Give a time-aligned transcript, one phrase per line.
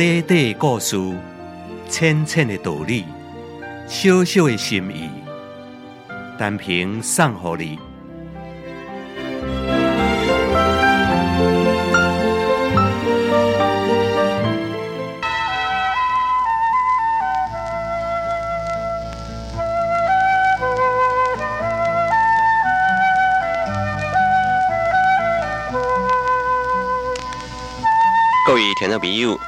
[0.00, 0.96] 短短故事，
[1.86, 3.04] 浅浅的道理，
[3.86, 5.10] 小小的心意，
[6.38, 7.78] 单凭送给你。
[28.46, 29.38] 各位听众朋友，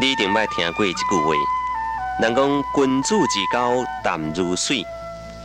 [0.00, 1.34] 你一定捌听过一句话：
[2.20, 4.84] 人讲君子之交淡如水，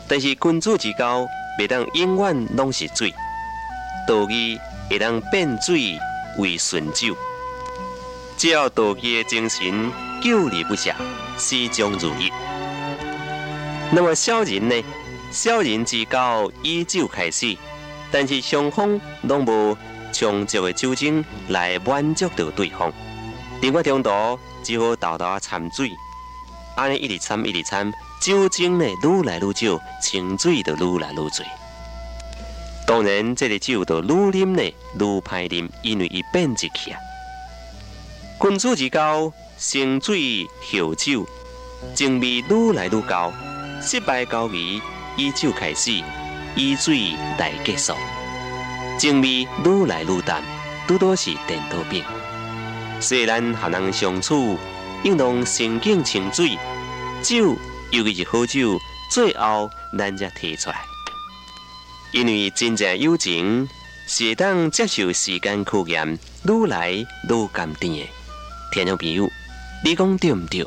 [0.08, 1.26] 但是君子之交
[1.60, 3.12] 袂当永远拢是水，
[4.08, 5.98] 道义会当变水
[6.38, 7.18] 为顺酒。
[8.38, 10.96] 只要道义的精神久立不下，
[11.38, 12.32] 始终如一。
[13.92, 14.76] 那么小人呢？
[15.32, 17.58] 小人之交以酒开始，
[18.12, 19.76] 但是双方拢无。
[20.16, 22.94] 充足的酒精来满足到对方，
[23.64, 25.90] 另外中途只好豆豆啊掺水，
[26.76, 27.90] 安尼一直掺一直掺，
[28.22, 31.30] 酒精呢愈来愈少，清水就愈来愈多。
[32.86, 37.00] 当然，这个酒就愈啉呢愈歹啉，因为伊变质去啊。
[38.42, 41.26] 君子之交，生水后酒，
[41.96, 43.32] 情味愈来愈高，
[43.82, 44.82] 失败交易
[45.16, 46.04] 以酒开始，
[46.58, 47.94] 以水来结束。
[49.00, 50.44] 情味愈来愈淡，
[50.86, 51.78] 拄多是电刀
[53.04, 54.58] 虽然和人相处，
[55.04, 56.58] 应当心境清水，
[57.22, 57.54] 酒
[57.92, 58.80] 尤其是好酒，
[59.12, 60.78] 最后咱才提出来。
[62.14, 63.68] 因为真正友情
[64.08, 68.10] 是当接受时间考验，愈来愈甘甜的。
[68.72, 69.30] 听众朋友，
[69.84, 70.66] 你讲对唔对？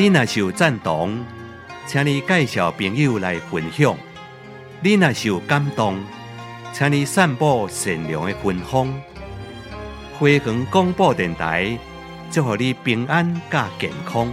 [0.00, 1.22] 你若是有赞同，
[1.86, 3.94] 请你介绍朋友来分享；
[4.80, 6.02] 你若是有感动，
[6.72, 8.90] 请你散布善良的芬芳。
[10.18, 11.78] 辉光广播电台，
[12.30, 14.32] 祝福你平安加健康。